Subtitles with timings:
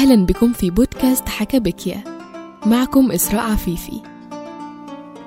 [0.00, 2.04] أهلا بكم في بودكاست حكبكيا
[2.66, 4.02] معكم إسراء عفيفي.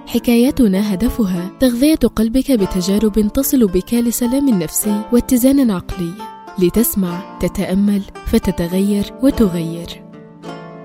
[0.07, 6.13] حكايتنا هدفها تغذية قلبك بتجارب تصل بك لسلام نفسي واتزان عقلي.
[6.59, 10.05] لتسمع تتأمل فتتغير وتغير.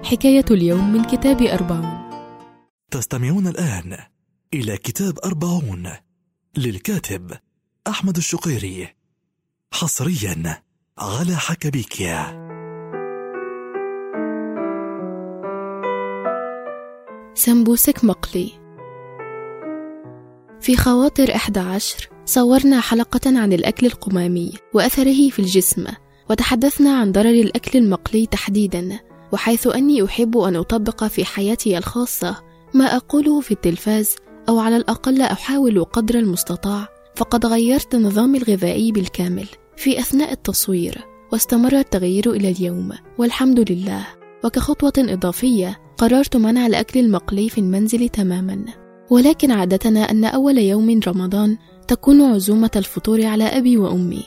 [0.04, 2.10] حكاية اليوم من كتاب أربعون.
[2.90, 3.98] تستمعون الآن
[4.54, 5.90] إلى كتاب أربعون
[6.56, 7.32] للكاتب
[7.86, 8.88] أحمد الشقيري
[9.72, 10.62] حصريا
[10.98, 12.47] على حكبيكيا
[17.38, 18.50] سمبوسك مقلي.
[20.60, 25.86] في خواطر 11 صورنا حلقة عن الأكل القمامي وأثره في الجسم
[26.30, 29.00] وتحدثنا عن ضرر الأكل المقلي تحديدا
[29.32, 32.42] وحيث أني أحب أن أطبق في حياتي الخاصة
[32.74, 34.16] ما أقوله في التلفاز
[34.48, 41.78] أو على الأقل أحاول قدر المستطاع فقد غيرت نظامي الغذائي بالكامل في أثناء التصوير واستمر
[41.78, 44.17] التغيير إلى اليوم والحمد لله.
[44.44, 48.64] وكخطوة إضافية قررت منع الأكل المقلي في المنزل تماما.
[49.10, 51.56] ولكن عادتنا أن أول يوم رمضان
[51.88, 54.22] تكون عزومة الفطور على أبي وأمي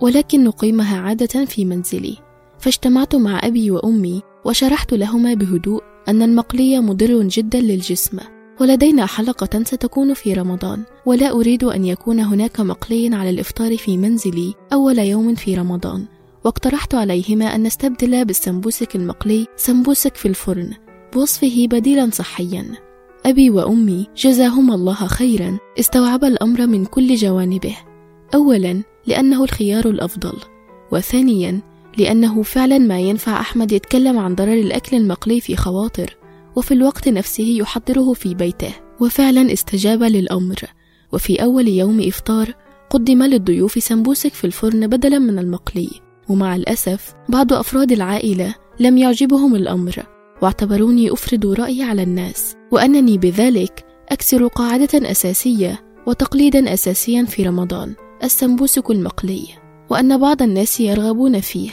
[0.00, 2.16] ولكن نقيمها عادة في منزلي.
[2.58, 8.18] فاجتمعت مع أبي وأمي وشرحت لهما بهدوء أن المقلي مضر جدا للجسم
[8.60, 14.54] ولدينا حلقة ستكون في رمضان ولا أريد أن يكون هناك مقلي على الإفطار في منزلي
[14.72, 16.04] أول يوم في رمضان.
[16.44, 20.70] واقترحت عليهما أن نستبدل بالسمبوسك المقلي سمبوسك في الفرن
[21.12, 22.66] بوصفه بديلا صحيا.
[23.26, 27.76] أبي وأمي جزاهما الله خيرا استوعب الأمر من كل جوانبه.
[28.34, 30.38] أولا لأنه الخيار الأفضل.
[30.92, 31.60] وثانيا
[31.98, 36.16] لأنه فعلا ما ينفع أحمد يتكلم عن ضرر الأكل المقلي في خواطر
[36.56, 38.74] وفي الوقت نفسه يحضره في بيته.
[39.00, 40.58] وفعلا استجاب للأمر.
[41.12, 42.54] وفي أول يوم إفطار
[42.90, 45.90] قدم للضيوف سمبوسك في الفرن بدلا من المقلي.
[46.28, 49.94] ومع الأسف بعض أفراد العائلة لم يعجبهم الأمر
[50.42, 57.94] واعتبروني أفرض رأيي على الناس وأنني بذلك أكسر قاعدة أساسية وتقليدا أساسيا في رمضان
[58.24, 59.48] السمبوسك المقلي
[59.90, 61.70] وأن بعض الناس يرغبون فيه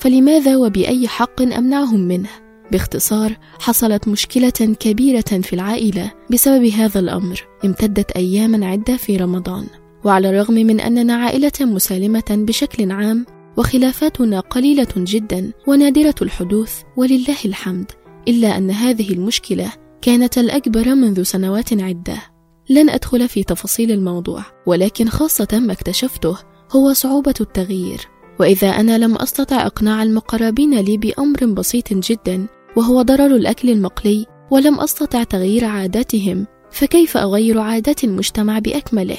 [0.00, 2.28] فلماذا وبأي حق أمنعهم منه؟
[2.72, 9.66] باختصار حصلت مشكلة كبيرة في العائلة بسبب هذا الأمر امتدت أياما عدة في رمضان
[10.04, 17.90] وعلى الرغم من أننا عائلة مسالمة بشكل عام وخلافاتنا قليلة جدا ونادرة الحدوث ولله الحمد
[18.28, 19.72] إلا أن هذه المشكلة
[20.02, 22.22] كانت الأكبر منذ سنوات عدة.
[22.70, 26.36] لن أدخل في تفاصيل الموضوع ولكن خاصة ما اكتشفته
[26.72, 28.00] هو صعوبة التغيير.
[28.40, 32.46] وإذا أنا لم أستطع إقناع المقربين لي بأمر بسيط جدا
[32.76, 39.18] وهو ضرر الأكل المقلي ولم أستطع تغيير عاداتهم فكيف أغير عادات المجتمع بأكمله؟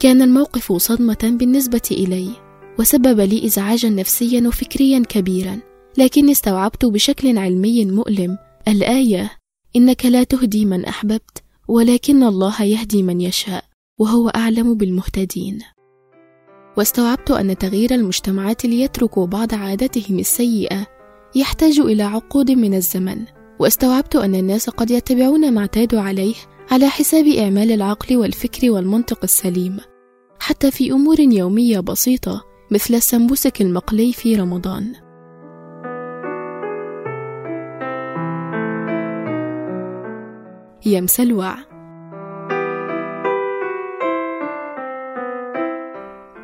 [0.00, 2.45] كان الموقف صدمة بالنسبة إلي.
[2.78, 5.60] وسبب لي إزعاجا نفسيا وفكريا كبيرا.
[5.98, 8.38] لكني استوعبت بشكل علمي مؤلم.
[8.68, 9.30] الآية
[9.76, 13.64] إنك لا تهدي من أحببت ولكن الله يهدي من يشاء
[13.98, 15.58] وهو أعلم بالمهتدين.
[16.76, 20.86] واستوعبت أن تغيير المجتمعات ليتركوا بعض عاداتهم السيئة
[21.34, 23.24] يحتاج إلى عقود من الزمن.
[23.60, 26.34] واستوعبت أن الناس قد يتبعون ما اعتادوا عليه
[26.70, 29.76] على حساب إعمال العقل والفكر والمنطق السليم.
[30.38, 34.92] حتى في أمور يومية بسيطة مثل السمبوسك المقلي في رمضان.
[40.86, 41.54] يا مسلوع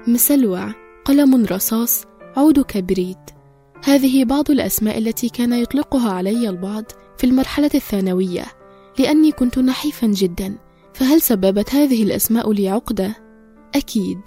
[0.09, 0.75] مسلوع
[1.05, 2.05] قلم رصاص.
[2.37, 3.31] عود كبريت
[3.85, 6.85] هذه بعض الأسماء التي كان يطلقها علي البعض
[7.19, 8.45] في المرحلة الثانوية
[8.99, 10.59] لأني كنت نحيفا جدا.
[10.95, 13.17] فهل سببت هذه الأسماء لي عقدة؟
[13.75, 14.21] أكيد.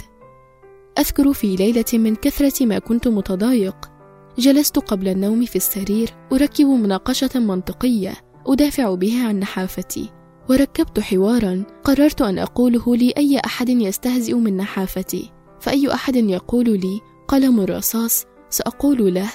[0.99, 3.75] أذكر في ليلة من كثرة ما كنت متضايق.
[4.37, 8.13] جلست قبل النوم في السرير أركب مناقشة منطقية
[8.47, 10.09] أدافع بها عن نحافتي.
[10.49, 15.31] وركبت حوارا قررت أن أقوله لأي أحد يستهزئ من نحافتي.
[15.59, 19.29] فأي أحد يقول لي قلم الرصاص؟ سأقول له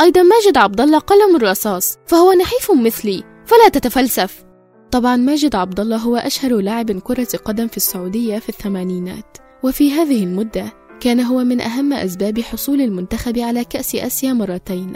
[0.00, 4.44] أيضا ماجد عبد الله قلم الرصاص فهو نحيف مثلي فلا تتفلسف.
[4.90, 9.45] طبعا ماجد عبد الله هو أشهر لاعب كرة قدم في السعودية في الثمانينات.
[9.62, 14.92] وفي هذه المدة كان هو من أهم أسباب حصول المنتخب على كأس آسيا مرتين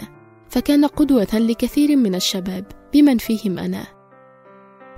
[0.49, 3.83] فكان قدوة لكثير من الشباب بمن فيهم أنا.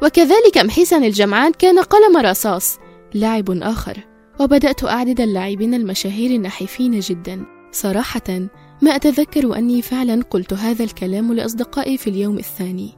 [0.04, 2.80] وكذلك محيسن الجمعان كان قلم رصاص
[3.14, 3.98] لاعب آخر
[4.40, 7.46] وبدأت أعدد اللاعبين المشاهير النحيفين جدا.
[7.72, 8.48] صراحة
[8.82, 12.90] ما أتذكر أني فعلا قلت هذا الكلام لأصدقائي في اليوم الثاني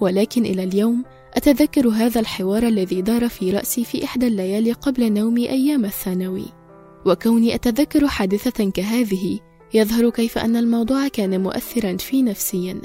[0.00, 5.50] ولكن إلى اليوم أتذكر هذا الحوار الذي دار في رأسي في إحدى الليالي قبل نومي
[5.50, 6.46] أيام الثانوي.
[7.06, 9.38] وكوني أتذكر حادثة كهذه
[9.74, 12.80] يظهر كيف أن الموضوع كان مؤثرا في نفسيا.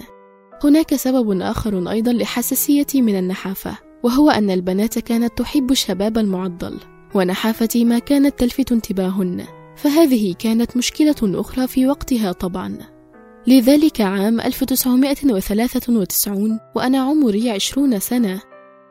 [0.64, 6.80] هناك سبب آخر أيضا لحساسيتي من النحافة وهو أن البنات كانت تحب الشباب المعضل
[7.16, 9.46] ونحافتي ما كانت تلفت انتباههن
[9.76, 12.97] فهذه كانت مشكلة أخرى في وقتها طبعا.
[13.48, 18.42] لذلك عام 1993 وأنا عمري عشرون سنة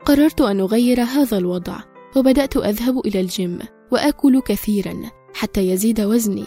[0.05, 1.79] قررت أن أغير هذا الوضع
[2.17, 3.58] وبدأت أذهب إلى الجيم
[3.93, 4.94] وآكل كثيرا
[5.35, 6.44] حتى يزيد وزني.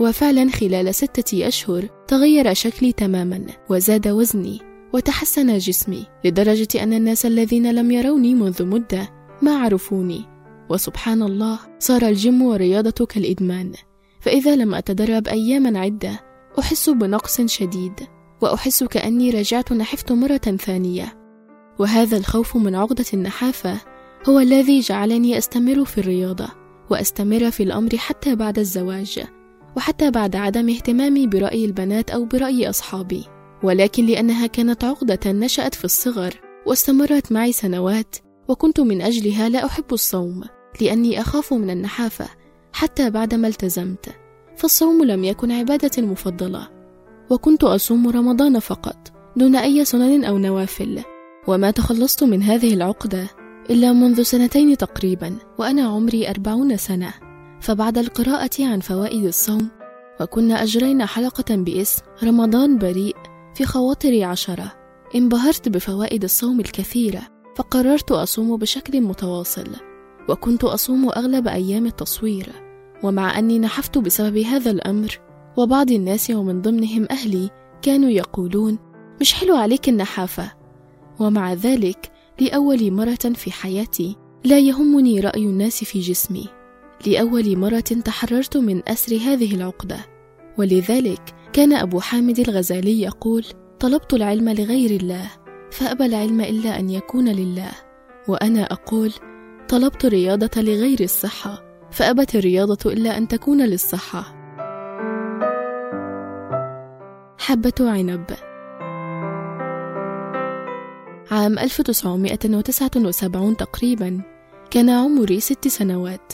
[0.00, 4.60] وفعلا خلال ستة أشهر تغير شكلي تماما وزاد وزني
[4.92, 9.08] وتحسن جسمي لدرجة أن الناس الذين لم يروني منذ مدة
[9.42, 10.24] ما عرفوني.
[10.70, 13.72] وسبحان الله صار الجيم ورياضة كالإدمان
[14.20, 18.00] فإذا لم أتدرب أياما عدة أحس بنقص شديد
[18.40, 21.18] وأحس كأني رجعت نحفت مرة ثانية.
[21.78, 23.80] وهذا الخوف من عقدة النحافة
[24.28, 26.48] هو الذي جعلني أستمر في الرياضة
[26.90, 29.24] وأستمر في الأمر حتى بعد الزواج
[29.76, 33.24] وحتى بعد عدم اهتمامي برأي البنات أو برأي أصحابي.
[33.62, 36.34] ولكن لأنها كانت عقدة نشأت في الصغر
[36.66, 38.16] واستمرت معي سنوات
[38.48, 40.44] وكنت من أجلها لا أحب الصوم
[40.80, 42.28] لأني أخاف من النحافة
[42.72, 44.21] حتى بعدما التزمت.
[44.56, 46.68] فالصوم لم يكن عبادتي المفضلة
[47.30, 51.02] وكنت أصوم رمضان فقط دون أي سنن أو نوافل
[51.48, 53.28] وما تخلصت من هذه العقدة
[53.70, 57.14] إلا منذ سنتين تقريبا وأنا عمري أربعون سنة.
[57.62, 59.70] فبعد القراءة عن فوائد الصوم
[60.20, 63.16] وكنا أجرينا حلقة باسم رمضان بريء
[63.54, 64.72] في خواطري عشرة
[65.14, 67.22] انبهرت بفوائد الصوم الكثيرة
[67.56, 69.68] فقررت أصوم بشكل متواصل
[70.28, 72.71] وكنت أصوم أغلب أيام التصوير.
[73.02, 75.18] ومع أني نحفت بسبب هذا الأمر
[75.56, 77.50] وبعض الناس ومن ضمنهم أهلي
[77.82, 78.78] كانوا يقولون
[79.20, 80.52] مش حلو عليك النحافة.
[81.20, 86.48] ومع ذلك لأول مرة في حياتي لا يهمني رأي الناس في جسمي.
[87.06, 89.96] لأول مرة تحررت من أسر هذه العقدة.
[90.58, 93.44] ولذلك كان أبو حامد الغزالي يقول
[93.80, 95.30] طلبت العلم لغير الله
[95.70, 97.70] فأبى العلم إلا أن يكون لله.
[98.28, 99.12] وأنا أقول
[99.68, 101.71] طلبت الرياضة لغير الصحة.
[101.92, 104.42] فأبت الرياضة إلا أن تكون للصحة.
[107.38, 108.24] حبة عنب.
[111.30, 114.20] عام 1979 تقريبا.
[114.70, 116.32] كان عمري ست سنوات.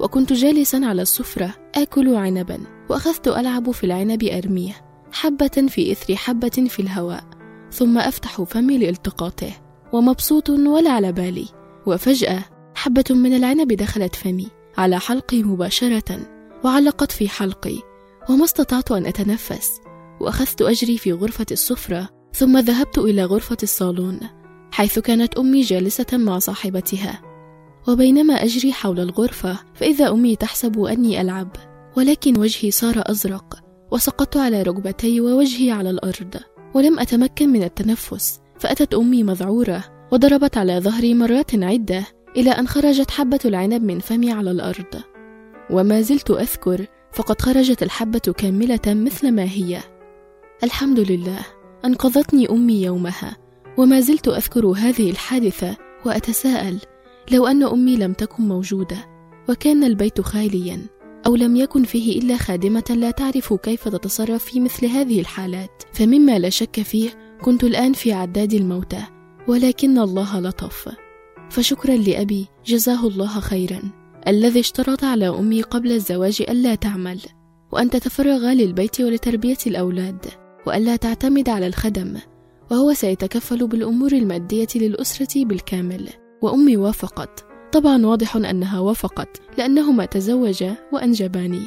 [0.00, 2.60] وكنت جالسا على السفرة آكل عنبا.
[2.90, 4.72] وأخذت ألعب في العنب أرميه.
[5.12, 7.24] حبة في إثر حبة في الهواء.
[7.72, 9.52] ثم أفتح فمي لالتقاطه.
[9.92, 11.46] ومبسوط ولا على بالي.
[11.86, 14.59] وفجأة حبة من العنب دخلت فمي.
[14.78, 16.20] على حلقي مباشرة
[16.64, 17.76] وعلقت في حلقي
[18.28, 19.80] وما استطعت أن أتنفس
[20.20, 24.20] وأخذت أجري في غرفة السفرة ثم ذهبت إلى غرفة الصالون
[24.72, 27.30] حيث كانت أمي جالسة مع صاحبتها.
[27.88, 31.56] وبينما أجري حول الغرفة فإذا أمي تحسب أني ألعب
[31.96, 33.58] ولكن وجهي صار أزرق
[33.90, 36.36] وسقطت على ركبتي ووجهي على الأرض
[36.74, 43.10] ولم أتمكن من التنفس فأتت أمي مذعورة وضربت على ظهري مرات عدة إلى أن خرجت
[43.10, 45.02] حبة العنب من فمي على الأرض.
[45.70, 49.80] وما زلت أذكر فقد خرجت الحبة كاملة مثل ما هي.
[50.64, 51.38] الحمد لله
[51.84, 53.36] أنقذتني أمي يومها.
[53.78, 56.78] وما زلت أذكر هذه الحادثة وأتساءل
[57.32, 58.96] لو أن أمي لم تكن موجودة
[59.48, 60.80] وكان البيت خاليا
[61.26, 65.82] أو لم يكن فيه إلا خادمة لا تعرف كيف تتصرف في مثل هذه الحالات.
[65.92, 67.10] فمما لا شك فيه
[67.42, 69.02] كنت الآن في عداد الموتى
[69.48, 70.88] ولكن الله لطف.
[71.50, 73.80] فشكرا لأبي جزاه الله خيرا
[74.28, 77.20] الذي اشترط على أمي قبل الزواج ألا تعمل
[77.72, 80.26] وأن تتفرغ للبيت ولتربية الأولاد
[80.66, 82.16] وألا تعتمد على الخدم
[82.70, 86.08] وهو سيتكفل بالأمور المادية للأسرة بالكامل.
[86.42, 87.44] وأمي وافقت.
[87.72, 91.62] طبعا واضح أنها وافقت لأنهما تزوجا وأنجباني.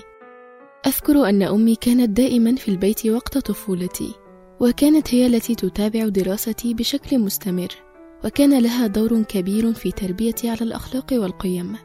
[0.87, 4.13] أذكر أن أمي كانت دائما في البيت وقت طفولتي
[4.59, 7.82] وكانت هي التي تتابع دراستي بشكل مستمر.
[8.25, 11.75] وكان لها دور كبير في تربيتي على الأخلاق والقيم.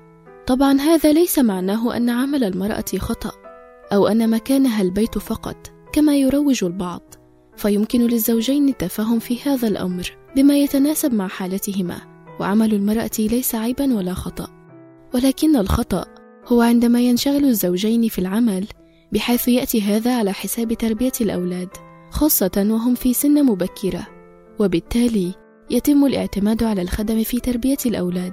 [0.46, 3.32] طبعا هذا ليس معناه أن عمل المرأة خطأ
[3.92, 5.56] أو أن مكانها البيت فقط
[5.92, 7.14] كما يروج البعض.
[7.56, 11.96] فيمكن للزوجين التفاهم في هذا الأمر بما يتناسب مع حالتهما
[12.40, 14.48] وعمل المرأة ليس عيبا ولا خطأ.
[15.14, 16.04] ولكن الخطأ
[16.46, 18.66] هو عندما ينشغل الزوجين في العمل
[19.12, 21.68] بحيث يأتي هذا على حساب تربية الأولاد
[22.10, 24.06] خاصة وهم في سن مبكرة.
[24.60, 28.32] وبالتالي يتم الاعتماد على الخدم في تربية الأولاد.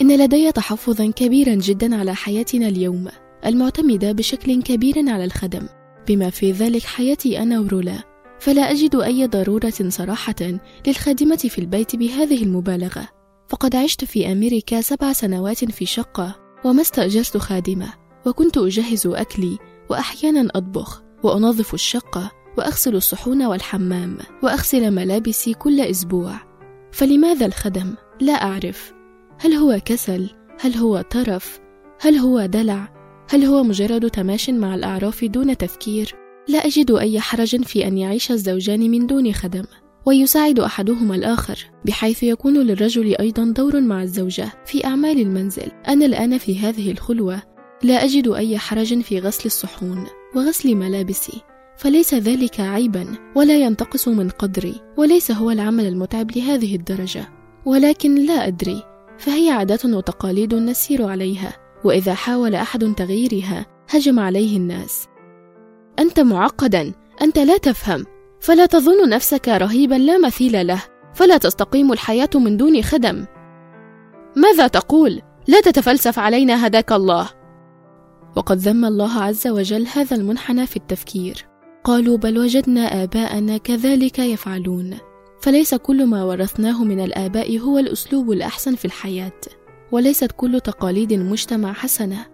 [0.00, 3.08] إن لدي تحفظا كبيرا جدا على حياتنا اليوم
[3.46, 5.66] المعتمدة بشكل كبير على الخدم.
[6.08, 8.02] بما في ذلك حياتي أنا ورولا
[8.40, 13.08] فلا أجد أي ضرورة صراحة للخادمة في البيت بهذه المبالغة.
[13.48, 17.92] فقد عشت في أمريكا سبع سنوات في شقة وما استأجرت خادمة
[18.26, 19.58] وكنت أجهز أكلي
[19.90, 26.51] وأحيانا أطبخ وأنظف الشقة وأغسل الصحون والحمام وأغسل ملابسي كل أسبوع.
[26.92, 28.92] فلماذا الخدم؟ لا أعرف
[29.40, 30.30] هل هو كسل؟
[30.60, 31.60] هل هو ترف؟
[32.00, 32.88] هل هو دلع؟
[33.30, 36.14] هل هو مجرد تماش مع الأعراف دون تفكير؟
[36.48, 39.64] لا أجد أي حرج في أن يعيش الزوجان من دون خدم
[40.06, 46.38] ويساعد أحدهما الآخر بحيث يكون للرجل أيضا دور مع الزوجة في أعمال المنزل أنا الآن
[46.38, 47.42] في هذه الخلوة
[47.82, 50.06] لا أجد أي حرج في غسل الصحون
[50.36, 51.40] وغسل ملابسي
[51.82, 57.28] فليس ذلك عيبا ولا ينتقص من قدري وليس هو العمل المتعب لهذه الدرجة.
[57.66, 58.82] ولكن لا أدري
[59.18, 61.52] فهي عادات وتقاليد نسير عليها
[61.84, 65.06] وإذا حاول أحد تغييرها هجم عليه الناس.
[65.98, 68.04] أنت معقدا أنت لا تفهم.
[68.40, 70.82] فلا تظن نفسك رهيبا لا مثيل له
[71.14, 73.24] فلا تستقيم الحياة من دون خدم.
[74.36, 77.28] ماذا تقول؟ لا تتفلسف علينا هداك الله.
[78.36, 81.51] وقد ذم الله عز وجل هذا المنحنى في التفكير.
[81.84, 84.98] قالوا بل وجدنا آباءنا كذلك يفعلون
[85.40, 89.40] فليس كل ما ورثناه من الآباء هو الأسلوب الأحسن في الحياة
[89.92, 92.26] وليست كل تقاليد المجتمع حسنة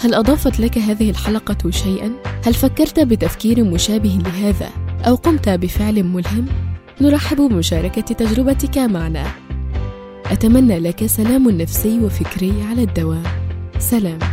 [0.00, 2.12] هل أضافت لك هذه الحلقة شيئا؟
[2.46, 4.70] هل فكرت بتفكير مشابه لهذا
[5.06, 6.46] أو قمت بفعل ملهم؟
[7.00, 9.26] نرحب بمشاركة تجربتك معنا
[10.26, 13.39] أتمنى لك سلام نفسي وفكري على الدوام
[13.80, 14.29] سلام.